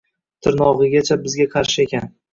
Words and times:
Tirnog‘igacha 0.47 1.19
bizga 1.27 1.47
qarshi 1.53 1.87
ekan. 1.89 2.11